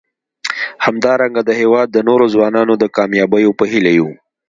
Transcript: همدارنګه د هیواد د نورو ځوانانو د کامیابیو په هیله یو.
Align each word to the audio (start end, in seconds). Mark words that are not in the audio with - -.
همدارنګه 0.85 1.41
د 1.45 1.49
هیواد 1.61 1.87
د 1.91 1.97
نورو 2.07 2.25
ځوانانو 2.33 2.73
د 2.77 2.83
کامیابیو 2.97 3.57
په 3.59 3.65
هیله 3.71 3.91
یو. 3.99 4.09